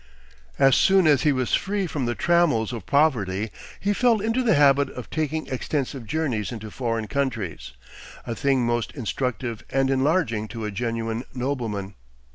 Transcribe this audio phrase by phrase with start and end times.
[0.57, 4.55] As soon as he was free from the trammels of poverty he fell into the
[4.55, 7.73] habit of taking extensive journeys into foreign countries,
[8.25, 11.93] a thing most instructive and enlarging to a genuine nobleman.